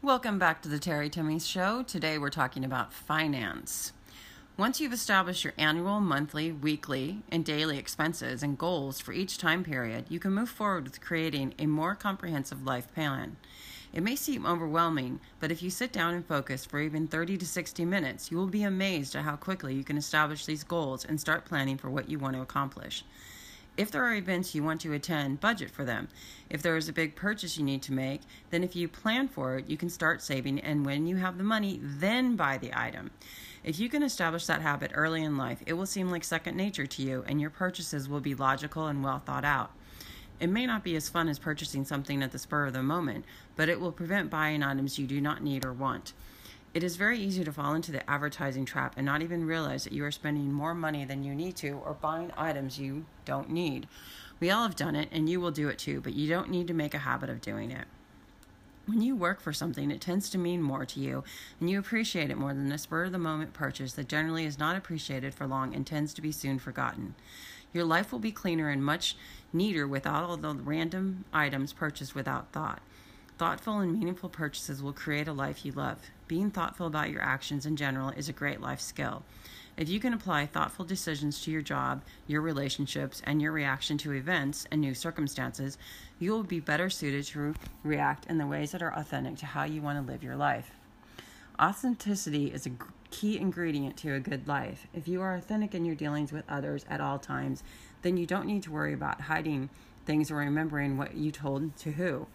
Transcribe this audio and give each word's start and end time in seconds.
Welcome 0.00 0.38
back 0.38 0.62
to 0.62 0.68
the 0.68 0.78
Terry 0.78 1.10
Timmings 1.10 1.44
Show. 1.44 1.82
Today 1.82 2.18
we're 2.18 2.30
talking 2.30 2.64
about 2.64 2.92
finance. 2.92 3.92
Once 4.56 4.80
you've 4.80 4.92
established 4.92 5.42
your 5.42 5.54
annual, 5.58 5.98
monthly, 5.98 6.52
weekly, 6.52 7.22
and 7.32 7.44
daily 7.44 7.78
expenses 7.78 8.44
and 8.44 8.56
goals 8.56 9.00
for 9.00 9.12
each 9.12 9.38
time 9.38 9.64
period, 9.64 10.04
you 10.08 10.20
can 10.20 10.30
move 10.30 10.50
forward 10.50 10.84
with 10.84 11.00
creating 11.00 11.52
a 11.58 11.66
more 11.66 11.96
comprehensive 11.96 12.64
life 12.64 12.86
plan. 12.94 13.38
It 13.92 14.04
may 14.04 14.14
seem 14.14 14.46
overwhelming, 14.46 15.18
but 15.40 15.50
if 15.50 15.64
you 15.64 15.68
sit 15.68 15.92
down 15.92 16.14
and 16.14 16.24
focus 16.24 16.64
for 16.64 16.78
even 16.78 17.08
30 17.08 17.36
to 17.36 17.46
60 17.46 17.84
minutes, 17.84 18.30
you 18.30 18.36
will 18.36 18.46
be 18.46 18.62
amazed 18.62 19.16
at 19.16 19.24
how 19.24 19.34
quickly 19.34 19.74
you 19.74 19.82
can 19.82 19.98
establish 19.98 20.46
these 20.46 20.62
goals 20.62 21.04
and 21.04 21.20
start 21.20 21.44
planning 21.44 21.76
for 21.76 21.90
what 21.90 22.08
you 22.08 22.20
want 22.20 22.36
to 22.36 22.42
accomplish. 22.42 23.02
If 23.78 23.92
there 23.92 24.04
are 24.04 24.12
events 24.12 24.56
you 24.56 24.64
want 24.64 24.80
to 24.80 24.92
attend, 24.92 25.38
budget 25.38 25.70
for 25.70 25.84
them. 25.84 26.08
If 26.50 26.62
there 26.62 26.76
is 26.76 26.88
a 26.88 26.92
big 26.92 27.14
purchase 27.14 27.56
you 27.56 27.64
need 27.64 27.80
to 27.82 27.92
make, 27.92 28.22
then 28.50 28.64
if 28.64 28.74
you 28.74 28.88
plan 28.88 29.28
for 29.28 29.56
it, 29.56 29.70
you 29.70 29.76
can 29.76 29.88
start 29.88 30.20
saving, 30.20 30.58
and 30.58 30.84
when 30.84 31.06
you 31.06 31.14
have 31.14 31.38
the 31.38 31.44
money, 31.44 31.78
then 31.80 32.34
buy 32.34 32.58
the 32.58 32.76
item. 32.76 33.12
If 33.62 33.78
you 33.78 33.88
can 33.88 34.02
establish 34.02 34.46
that 34.46 34.62
habit 34.62 34.90
early 34.94 35.22
in 35.22 35.36
life, 35.36 35.62
it 35.64 35.74
will 35.74 35.86
seem 35.86 36.10
like 36.10 36.24
second 36.24 36.56
nature 36.56 36.86
to 36.86 37.02
you, 37.02 37.24
and 37.28 37.40
your 37.40 37.50
purchases 37.50 38.08
will 38.08 38.18
be 38.18 38.34
logical 38.34 38.88
and 38.88 39.04
well 39.04 39.20
thought 39.20 39.44
out. 39.44 39.70
It 40.40 40.50
may 40.50 40.66
not 40.66 40.82
be 40.82 40.96
as 40.96 41.08
fun 41.08 41.28
as 41.28 41.38
purchasing 41.38 41.84
something 41.84 42.20
at 42.20 42.32
the 42.32 42.38
spur 42.40 42.66
of 42.66 42.72
the 42.72 42.82
moment, 42.82 43.24
but 43.54 43.68
it 43.68 43.80
will 43.80 43.92
prevent 43.92 44.28
buying 44.28 44.64
items 44.64 44.98
you 44.98 45.06
do 45.06 45.20
not 45.20 45.44
need 45.44 45.64
or 45.64 45.72
want. 45.72 46.14
It 46.78 46.84
is 46.84 46.94
very 46.94 47.18
easy 47.18 47.42
to 47.42 47.50
fall 47.50 47.74
into 47.74 47.90
the 47.90 48.08
advertising 48.08 48.64
trap 48.64 48.94
and 48.96 49.04
not 49.04 49.20
even 49.20 49.44
realize 49.44 49.82
that 49.82 49.92
you 49.92 50.04
are 50.04 50.12
spending 50.12 50.52
more 50.52 50.74
money 50.74 51.04
than 51.04 51.24
you 51.24 51.34
need 51.34 51.56
to 51.56 51.70
or 51.84 51.94
buying 51.94 52.30
items 52.36 52.78
you 52.78 53.04
don't 53.24 53.50
need. 53.50 53.88
We 54.38 54.52
all 54.52 54.62
have 54.62 54.76
done 54.76 54.94
it, 54.94 55.08
and 55.10 55.28
you 55.28 55.40
will 55.40 55.50
do 55.50 55.68
it 55.68 55.80
too, 55.80 56.00
but 56.00 56.14
you 56.14 56.28
don't 56.28 56.50
need 56.50 56.68
to 56.68 56.74
make 56.74 56.94
a 56.94 56.98
habit 56.98 57.30
of 57.30 57.40
doing 57.40 57.72
it. 57.72 57.86
When 58.86 59.02
you 59.02 59.16
work 59.16 59.40
for 59.40 59.52
something, 59.52 59.90
it 59.90 60.00
tends 60.00 60.30
to 60.30 60.38
mean 60.38 60.62
more 60.62 60.86
to 60.86 61.00
you, 61.00 61.24
and 61.58 61.68
you 61.68 61.80
appreciate 61.80 62.30
it 62.30 62.38
more 62.38 62.54
than 62.54 62.70
a 62.70 62.78
spur 62.78 63.06
of 63.06 63.10
the 63.10 63.18
moment 63.18 63.54
purchase 63.54 63.94
that 63.94 64.06
generally 64.06 64.44
is 64.44 64.60
not 64.60 64.76
appreciated 64.76 65.34
for 65.34 65.48
long 65.48 65.74
and 65.74 65.84
tends 65.84 66.14
to 66.14 66.22
be 66.22 66.30
soon 66.30 66.60
forgotten. 66.60 67.16
Your 67.72 67.82
life 67.82 68.12
will 68.12 68.20
be 68.20 68.30
cleaner 68.30 68.68
and 68.68 68.84
much 68.84 69.16
neater 69.52 69.88
without 69.88 70.22
all 70.22 70.36
the 70.36 70.54
random 70.54 71.24
items 71.32 71.72
purchased 71.72 72.14
without 72.14 72.52
thought. 72.52 72.82
Thoughtful 73.38 73.78
and 73.78 73.92
meaningful 73.92 74.28
purchases 74.28 74.82
will 74.82 74.92
create 74.92 75.28
a 75.28 75.32
life 75.32 75.64
you 75.64 75.70
love. 75.70 76.10
Being 76.26 76.50
thoughtful 76.50 76.88
about 76.88 77.10
your 77.10 77.22
actions 77.22 77.66
in 77.66 77.76
general 77.76 78.08
is 78.08 78.28
a 78.28 78.32
great 78.32 78.60
life 78.60 78.80
skill. 78.80 79.22
If 79.76 79.88
you 79.88 80.00
can 80.00 80.12
apply 80.12 80.46
thoughtful 80.46 80.84
decisions 80.84 81.40
to 81.42 81.52
your 81.52 81.62
job, 81.62 82.02
your 82.26 82.40
relationships, 82.40 83.22
and 83.22 83.40
your 83.40 83.52
reaction 83.52 83.96
to 83.98 84.12
events 84.12 84.66
and 84.72 84.80
new 84.80 84.92
circumstances, 84.92 85.78
you 86.18 86.32
will 86.32 86.42
be 86.42 86.58
better 86.58 86.90
suited 86.90 87.26
to 87.26 87.54
react 87.84 88.26
in 88.26 88.38
the 88.38 88.46
ways 88.46 88.72
that 88.72 88.82
are 88.82 88.92
authentic 88.92 89.36
to 89.36 89.46
how 89.46 89.62
you 89.62 89.82
want 89.82 90.04
to 90.04 90.12
live 90.12 90.24
your 90.24 90.34
life. 90.34 90.72
Authenticity 91.62 92.46
is 92.52 92.66
a 92.66 92.72
key 93.12 93.38
ingredient 93.38 93.96
to 93.98 94.14
a 94.14 94.20
good 94.20 94.48
life. 94.48 94.88
If 94.92 95.06
you 95.06 95.22
are 95.22 95.36
authentic 95.36 95.76
in 95.76 95.84
your 95.84 95.94
dealings 95.94 96.32
with 96.32 96.44
others 96.48 96.84
at 96.90 97.00
all 97.00 97.20
times, 97.20 97.62
then 98.02 98.16
you 98.16 98.26
don't 98.26 98.46
need 98.46 98.64
to 98.64 98.72
worry 98.72 98.94
about 98.94 99.20
hiding 99.20 99.70
things 100.06 100.28
or 100.28 100.36
remembering 100.36 100.96
what 100.96 101.14
you 101.14 101.30
told 101.30 101.76
to 101.76 101.92
who. 101.92 102.26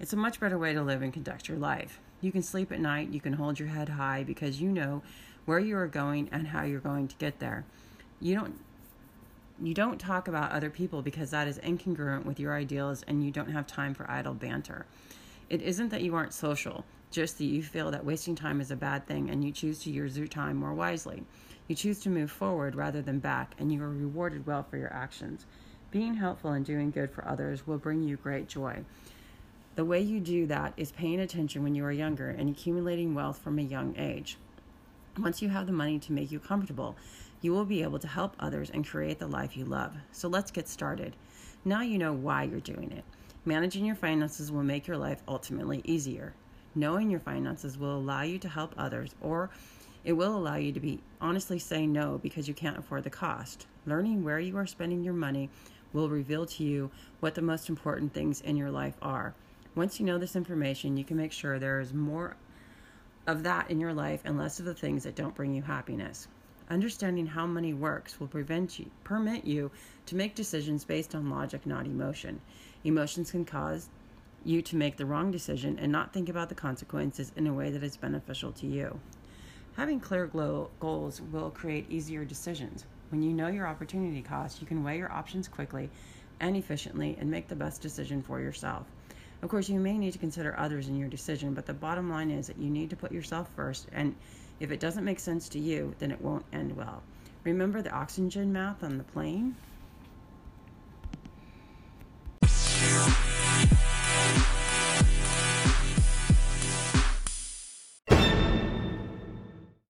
It's 0.00 0.12
a 0.12 0.16
much 0.16 0.38
better 0.38 0.58
way 0.58 0.74
to 0.74 0.82
live 0.82 1.02
and 1.02 1.12
conduct 1.12 1.48
your 1.48 1.58
life. 1.58 2.00
You 2.20 2.30
can 2.30 2.42
sleep 2.42 2.70
at 2.70 2.80
night, 2.80 3.10
you 3.10 3.20
can 3.20 3.32
hold 3.32 3.58
your 3.58 3.68
head 3.68 3.88
high 3.88 4.22
because 4.22 4.60
you 4.60 4.70
know 4.70 5.02
where 5.44 5.58
you 5.58 5.76
are 5.76 5.86
going 5.86 6.28
and 6.30 6.48
how 6.48 6.62
you're 6.62 6.80
going 6.80 7.08
to 7.08 7.16
get 7.16 7.38
there. 7.38 7.64
You 8.20 8.34
don't 8.34 8.60
you 9.60 9.74
don't 9.74 9.98
talk 9.98 10.28
about 10.28 10.52
other 10.52 10.70
people 10.70 11.02
because 11.02 11.30
that 11.30 11.48
is 11.48 11.58
incongruent 11.58 12.24
with 12.24 12.38
your 12.38 12.54
ideals 12.54 13.02
and 13.08 13.24
you 13.24 13.32
don't 13.32 13.50
have 13.50 13.66
time 13.66 13.92
for 13.92 14.08
idle 14.08 14.34
banter. 14.34 14.86
It 15.50 15.62
isn't 15.62 15.88
that 15.88 16.02
you 16.02 16.14
aren't 16.14 16.32
social, 16.32 16.84
just 17.10 17.38
that 17.38 17.44
you 17.44 17.60
feel 17.62 17.90
that 17.90 18.04
wasting 18.04 18.36
time 18.36 18.60
is 18.60 18.70
a 18.70 18.76
bad 18.76 19.06
thing 19.08 19.30
and 19.30 19.42
you 19.42 19.50
choose 19.50 19.80
to 19.80 19.90
use 19.90 20.16
your 20.16 20.28
time 20.28 20.56
more 20.56 20.74
wisely. 20.74 21.24
You 21.66 21.74
choose 21.74 21.98
to 22.00 22.10
move 22.10 22.30
forward 22.30 22.76
rather 22.76 23.02
than 23.02 23.18
back 23.18 23.54
and 23.58 23.72
you 23.72 23.82
are 23.82 23.90
rewarded 23.90 24.46
well 24.46 24.62
for 24.62 24.76
your 24.76 24.92
actions. 24.92 25.44
Being 25.90 26.14
helpful 26.14 26.52
and 26.52 26.64
doing 26.64 26.92
good 26.92 27.10
for 27.10 27.26
others 27.26 27.66
will 27.66 27.78
bring 27.78 28.04
you 28.04 28.16
great 28.16 28.46
joy. 28.46 28.84
The 29.78 29.84
way 29.84 30.00
you 30.00 30.18
do 30.18 30.44
that 30.46 30.72
is 30.76 30.90
paying 30.90 31.20
attention 31.20 31.62
when 31.62 31.76
you 31.76 31.84
are 31.84 31.92
younger 31.92 32.30
and 32.30 32.50
accumulating 32.50 33.14
wealth 33.14 33.38
from 33.38 33.60
a 33.60 33.62
young 33.62 33.94
age. 33.96 34.36
Once 35.16 35.40
you 35.40 35.50
have 35.50 35.68
the 35.68 35.72
money 35.72 36.00
to 36.00 36.12
make 36.12 36.32
you 36.32 36.40
comfortable, 36.40 36.96
you 37.42 37.52
will 37.52 37.64
be 37.64 37.84
able 37.84 38.00
to 38.00 38.08
help 38.08 38.34
others 38.40 38.70
and 38.70 38.84
create 38.84 39.20
the 39.20 39.28
life 39.28 39.56
you 39.56 39.64
love. 39.64 39.94
So 40.10 40.26
let's 40.26 40.50
get 40.50 40.66
started. 40.66 41.14
Now 41.64 41.82
you 41.82 41.96
know 41.96 42.12
why 42.12 42.42
you're 42.42 42.58
doing 42.58 42.90
it. 42.90 43.04
Managing 43.44 43.84
your 43.84 43.94
finances 43.94 44.50
will 44.50 44.64
make 44.64 44.88
your 44.88 44.96
life 44.96 45.22
ultimately 45.28 45.80
easier. 45.84 46.34
Knowing 46.74 47.08
your 47.08 47.20
finances 47.20 47.78
will 47.78 47.96
allow 47.96 48.22
you 48.22 48.40
to 48.40 48.48
help 48.48 48.74
others, 48.76 49.14
or 49.20 49.48
it 50.02 50.14
will 50.14 50.36
allow 50.36 50.56
you 50.56 50.72
to 50.72 50.80
be 50.80 50.98
honestly 51.20 51.60
say 51.60 51.86
no 51.86 52.18
because 52.20 52.48
you 52.48 52.54
can't 52.54 52.78
afford 52.78 53.04
the 53.04 53.10
cost. 53.10 53.68
Learning 53.86 54.24
where 54.24 54.40
you 54.40 54.56
are 54.56 54.66
spending 54.66 55.04
your 55.04 55.14
money 55.14 55.48
will 55.92 56.08
reveal 56.08 56.46
to 56.46 56.64
you 56.64 56.90
what 57.20 57.36
the 57.36 57.42
most 57.42 57.68
important 57.68 58.12
things 58.12 58.40
in 58.40 58.56
your 58.56 58.72
life 58.72 58.96
are. 59.00 59.36
Once 59.78 60.00
you 60.00 60.06
know 60.06 60.18
this 60.18 60.34
information, 60.34 60.96
you 60.96 61.04
can 61.04 61.16
make 61.16 61.30
sure 61.30 61.56
there 61.56 61.78
is 61.78 61.94
more 61.94 62.34
of 63.28 63.44
that 63.44 63.70
in 63.70 63.78
your 63.78 63.94
life 63.94 64.20
and 64.24 64.36
less 64.36 64.58
of 64.58 64.64
the 64.64 64.74
things 64.74 65.04
that 65.04 65.14
don't 65.14 65.36
bring 65.36 65.54
you 65.54 65.62
happiness. 65.62 66.26
Understanding 66.68 67.28
how 67.28 67.46
money 67.46 67.72
works 67.72 68.18
will 68.18 68.26
prevent 68.26 68.80
you, 68.80 68.90
permit 69.04 69.44
you 69.44 69.70
to 70.06 70.16
make 70.16 70.34
decisions 70.34 70.84
based 70.84 71.14
on 71.14 71.30
logic, 71.30 71.64
not 71.64 71.86
emotion. 71.86 72.40
Emotions 72.82 73.30
can 73.30 73.44
cause 73.44 73.88
you 74.44 74.62
to 74.62 74.74
make 74.74 74.96
the 74.96 75.06
wrong 75.06 75.30
decision 75.30 75.78
and 75.78 75.92
not 75.92 76.12
think 76.12 76.28
about 76.28 76.48
the 76.48 76.56
consequences 76.56 77.30
in 77.36 77.46
a 77.46 77.54
way 77.54 77.70
that 77.70 77.84
is 77.84 77.96
beneficial 77.96 78.50
to 78.50 78.66
you. 78.66 78.98
Having 79.76 80.00
clear 80.00 80.26
goals 80.26 81.22
will 81.30 81.50
create 81.52 81.88
easier 81.88 82.24
decisions. 82.24 82.84
When 83.10 83.22
you 83.22 83.32
know 83.32 83.46
your 83.46 83.68
opportunity 83.68 84.22
cost, 84.22 84.60
you 84.60 84.66
can 84.66 84.82
weigh 84.82 84.98
your 84.98 85.12
options 85.12 85.46
quickly 85.46 85.88
and 86.40 86.56
efficiently 86.56 87.16
and 87.20 87.30
make 87.30 87.46
the 87.46 87.54
best 87.54 87.80
decision 87.80 88.22
for 88.22 88.40
yourself. 88.40 88.84
Of 89.40 89.50
course, 89.50 89.68
you 89.68 89.78
may 89.78 89.96
need 89.96 90.12
to 90.12 90.18
consider 90.18 90.58
others 90.58 90.88
in 90.88 90.96
your 90.96 91.08
decision, 91.08 91.54
but 91.54 91.64
the 91.64 91.74
bottom 91.74 92.10
line 92.10 92.30
is 92.30 92.48
that 92.48 92.58
you 92.58 92.70
need 92.70 92.90
to 92.90 92.96
put 92.96 93.12
yourself 93.12 93.48
first, 93.54 93.86
and 93.92 94.16
if 94.58 94.72
it 94.72 94.80
doesn't 94.80 95.04
make 95.04 95.20
sense 95.20 95.48
to 95.50 95.60
you, 95.60 95.94
then 96.00 96.10
it 96.10 96.20
won't 96.20 96.44
end 96.52 96.76
well. 96.76 97.02
Remember 97.44 97.80
the 97.80 97.92
oxygen 97.92 98.52
math 98.52 98.82
on 98.82 98.98
the 98.98 99.04
plane? 99.04 99.54